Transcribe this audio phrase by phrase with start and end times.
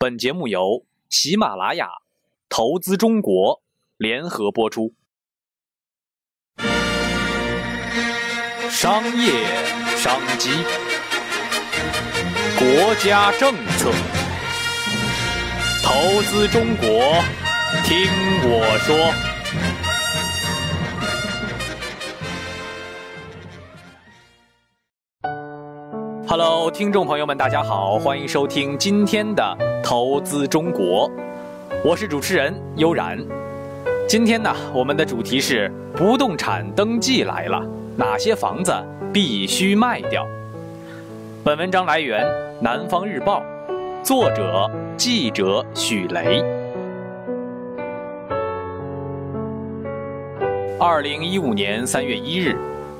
[0.00, 1.88] 本节目由喜马拉雅、
[2.48, 3.60] 投资中国
[3.96, 4.94] 联合播出。
[8.70, 9.44] 商业
[9.96, 10.50] 商机，
[12.60, 13.90] 国家政策，
[15.82, 16.86] 投资中国，
[17.82, 18.06] 听
[18.44, 19.27] 我说。
[26.30, 29.42] Hello，听众朋友们，大家好，欢迎收听今天的
[29.82, 31.08] 《投资中国》，
[31.82, 33.18] 我是主持人悠然。
[34.06, 37.66] 今天呢，我们的主题是不动产登记来了。
[37.96, 38.70] 哪些房子
[39.10, 40.26] 必须卖掉？
[41.42, 42.22] 本文章来源
[42.60, 43.42] 《南方日报》，
[44.04, 46.44] 作者记者许雷。
[50.78, 52.54] 二零一五年三月一日，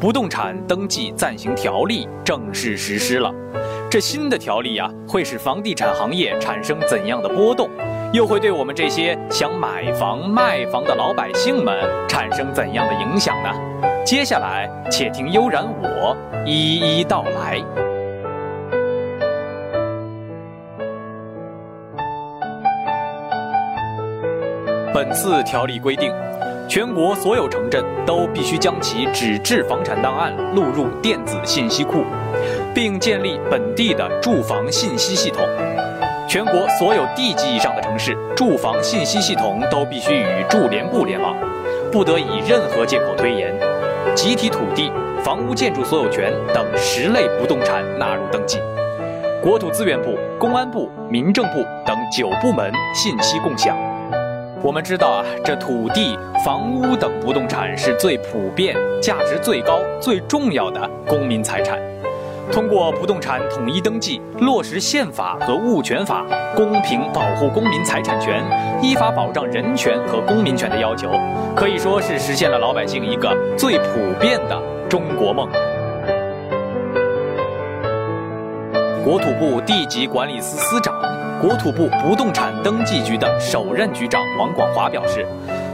[0.00, 3.32] 不动产登记暂行条例正式实施了。
[3.90, 7.70] 这新的条例啊，会使房地产行业产生怎样的波动？
[8.12, 11.76] 又会对我们这些想买房卖房的老百姓们
[12.08, 13.50] 产生怎样的影响呢？
[14.04, 17.60] 接下来，且听悠然我一一道来。
[24.92, 26.12] 本次条例规定，
[26.66, 32.04] 全国所有城镇都必须将其纸质房产档案录入电子信息库，
[32.74, 35.46] 并建立本地的住房信息系统。
[36.26, 41.36] 全国所有地级以上的城市住房信息系统都必须与住联部联网，
[41.92, 43.54] 不得以任何借口推延。
[44.14, 44.90] 集体土地、
[45.22, 48.58] 房屋建筑所有权等十类不动产纳入登记。
[49.42, 53.76] 国土资源部、公安部、民政部等九部门信息共享。
[54.64, 61.78] 我们知道啊，这土地、房屋等不动产是最普遍、价值最高、最重要的公民财产。
[62.50, 66.24] 通过不动产统一登记，落实宪法和物权法，
[66.56, 68.42] 公平保护公民财产权，
[68.80, 71.10] 依法保障人权和公民权的要求，
[71.54, 74.58] 可以说是实现了老百姓一个最普遍的
[74.88, 75.46] 中国梦。
[79.04, 80.98] 国土部地级管理司司长、
[81.44, 85.26] 国土部不动产登记局的首任局长王广华表示，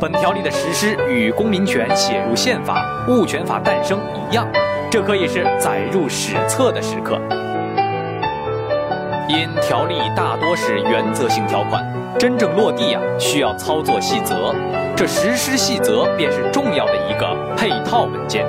[0.00, 4.44] 本条例的实施与公民权写入宪法、物权法诞生一样。
[4.90, 7.16] 这可以是载入史册的时刻。
[9.28, 11.80] 因条例大多是原则性条款，
[12.18, 14.52] 真正落地啊需要操作细则，
[14.96, 18.44] 这实施细则便是重要的一个配套文件。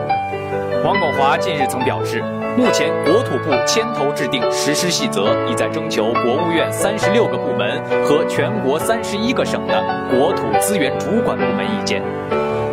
[0.84, 2.22] 王广华近日曾表示，
[2.58, 12.04] 目前国土部牵头制定实施细则，已在征求国务院三十六个部门和全国三十一个省的国土资源主管部门意见。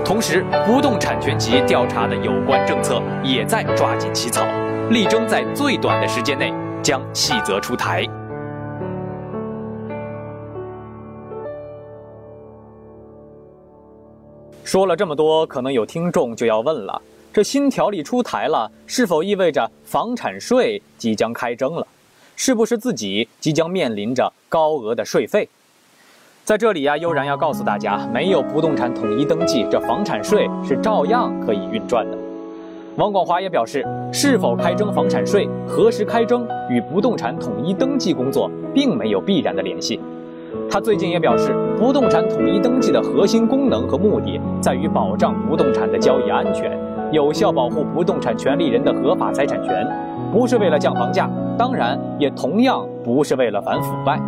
[0.04, 4.44] 同时，不动产权局调查的有关政策也在抓紧起草，
[4.88, 8.04] 力争在最短的时间内将细则出台。
[14.64, 17.00] 说了这么多，可能有听众就要问了：
[17.32, 21.86] 这新条例出台了，是否意味着房产税即将开征了？
[22.34, 25.48] 是不是自己即将面临着高额的税费？
[26.44, 32.18] 在这里呀，悠然要告诉大家，没有不动产统一登记，这房产税是照样可以运转的。
[32.96, 40.00] 王广华也表示，是否开征房产税、何时开征，与不动产统一登记工作并没有必然的联系。
[40.68, 46.76] 他最近也表示，不动产统一登记的核心功能和目的在于保障不动产的交易安全，
[47.12, 49.86] 有效保护不动产权利人的合法财产权，
[50.32, 51.28] 不是为了降房价，
[51.58, 54.20] 当然也同样不是为了反腐败。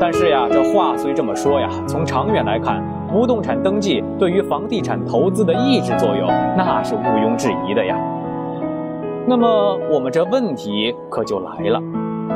[0.00, 7.96] 但是呀，这话虽这么说呀，从长远来看，不动产登记对于房地产投资的抑制作用，那是毋庸置疑的呀。
[9.26, 11.82] 那么我们这问题可就来了，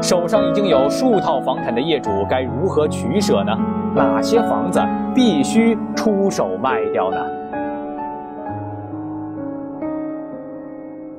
[0.02, 3.56] 手上已经有数套房产的业主该如何取舍呢？
[3.94, 4.80] 哪些房子
[5.14, 7.18] 必须出手卖掉呢？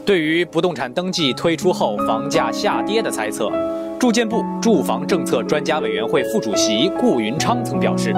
[0.06, 3.52] 对于不动产登记推出后房价下跌的猜测。
[4.00, 8.12] 住建部住房政策专家委员会副主席顾云昌曾表示，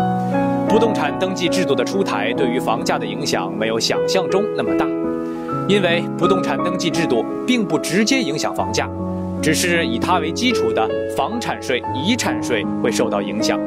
[0.69, 4.85] 不动产登记制度的出台对于房价的影响没有想象中那么大，
[5.67, 8.89] 因为不动产登记制度并不直接影响房价，
[9.41, 13.59] 只是以它为基础的房产税、遗产税会受到影响，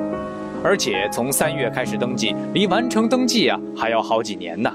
[0.64, 4.72] 而且从三月开始登记，离完成登记啊还要好几年呢，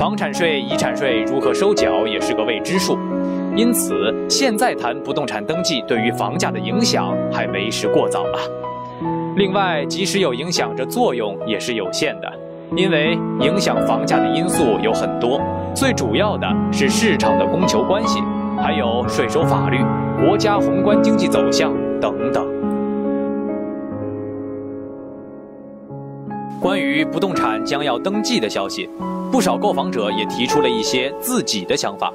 [0.00, 2.98] 房产税、遗产税如何收缴也是个未知数。
[3.54, 8.38] 因此，现在谈不动产登记对于房价的影响还为时过早了。
[9.36, 12.32] 另外，即使有影响，这作用也是有限的，
[12.74, 15.38] 因为影响房价的因素有很多，
[15.74, 18.22] 最主要的是市场的供求关系，
[18.56, 19.84] 还有税收法律、
[20.24, 22.59] 国家宏观经济走向等等。
[26.60, 28.86] 关于不动产将要登记的消息，
[29.32, 32.12] 不少购房者也提出了一些自己的想法。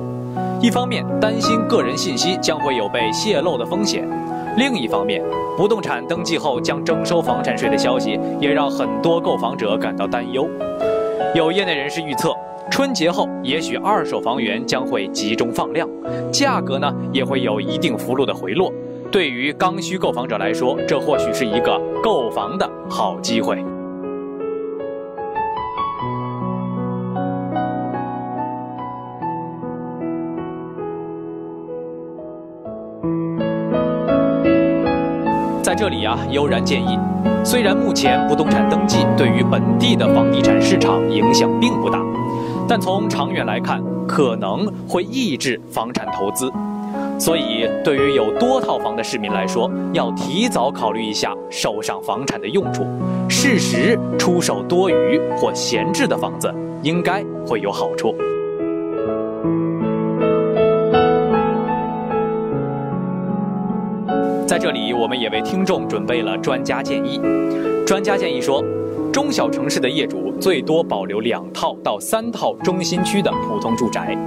[0.61, 4.07] 一方面担心个人信息将会有被泄露的风险，
[4.55, 5.19] 另一方面，
[5.57, 10.47] 不动产登记后将征收房产税的消息也让很多购房者感到担忧。
[11.33, 12.31] 有业内人士预测，
[12.69, 15.89] 春节后也许二手房源将会集中放量，
[16.31, 18.71] 价格呢也会有一定幅度的回落。
[19.11, 23.57] 对于刚需购房者来说，这或许是一个购房的好机会。
[35.75, 36.97] 这里啊，悠然建议，
[37.43, 42.01] 虽然目前不动产登记对于本地的房地产市场影响并不大，
[42.67, 46.49] 但从长远来看，可能会抑制房产投资。
[47.19, 52.85] 所以，对于有多套房的市民来说，要提早考虑一下手上房产的用处，
[53.27, 58.15] 适时出售多余或闲置的房子，应该会有好处。
[64.55, 67.19] 在这里，我们也为听众准备了专家建议。
[67.85, 68.63] 专家建议说，
[69.11, 74.17] 中小城市的业主最多保留两套到三套中心区的普通住宅。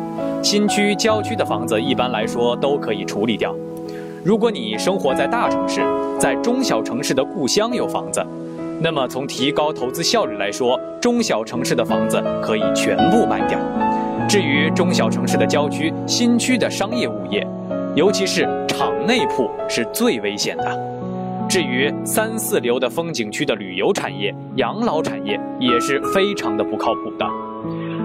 [0.43, 3.57] 新区、郊区的房子一般来说都可以处理掉。
[4.23, 5.81] 如果你生活在大城市，
[6.19, 8.23] 在中小城市的故乡有房子，
[8.83, 13.59] 那么从提高投资效率来说，中小城市的房子可以全部卖掉。
[14.29, 17.47] 至于中小城市的郊区、新区的商业物业，
[17.95, 18.47] 尤其是
[18.79, 20.65] 厂内铺是最危险的。
[21.49, 27.27] 至于三四流的风景区的旅游产业、养老产业，也是非常的不靠谱的。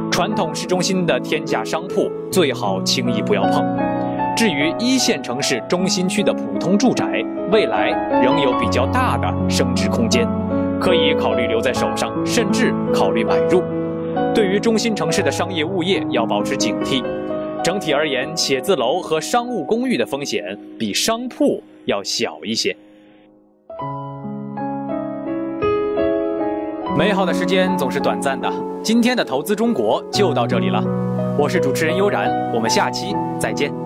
[0.10, 3.64] 传统市中心的天价商铺最好轻易不要碰。
[4.36, 7.92] 至于一线城市中心区的普通住宅，未来
[8.24, 10.28] 仍有比较大的升值空间，
[10.82, 13.62] 可以考虑留在手上，甚至考虑买入。
[14.34, 17.04] 对于中心城市的商业物业要保持警惕。
[17.64, 22.76] 整体而言，写字楼和商务公寓的风险比商铺要小一些。
[26.98, 28.52] 美好的时间总是短暂的，
[28.84, 30.84] 今天的投资中国就到这里了。
[31.40, 33.83] 我是主持人悠然，我们下期再见。